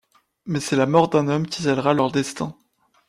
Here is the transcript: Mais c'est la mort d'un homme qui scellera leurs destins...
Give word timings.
Mais 0.47 0.59
c'est 0.59 0.77
la 0.77 0.87
mort 0.87 1.09
d'un 1.09 1.27
homme 1.27 1.45
qui 1.45 1.61
scellera 1.61 1.93
leurs 1.93 2.11
destins... 2.11 2.55